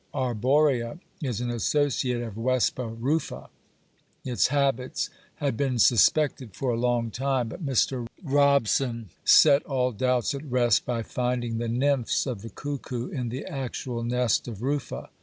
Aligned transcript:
arborea_, 0.15 0.99
is 1.21 1.41
an 1.41 1.51
associate 1.51 2.23
of 2.23 2.33
Vespa 2.33 2.87
rufa; 2.87 3.51
its 4.25 4.47
habits 4.47 5.11
had 5.35 5.55
been 5.55 5.77
suspected 5.77 6.55
for 6.55 6.71
a 6.71 6.75
long 6.75 7.11
time, 7.11 7.47
but 7.49 7.63
Mr. 7.63 8.07
Robson 8.23 9.09
set 9.23 9.63
all 9.67 9.91
doubts 9.91 10.33
at 10.33 10.43
rest 10.43 10.87
by 10.87 11.03
finding 11.03 11.59
the 11.59 11.69
nymphs 11.69 12.25
of 12.25 12.41
the 12.41 12.49
cuckoo 12.49 13.09
in 13.09 13.29
the 13.29 13.45
actual 13.45 14.01
nest 14.01 14.47
of 14.47 14.63
rufa. 14.63 15.11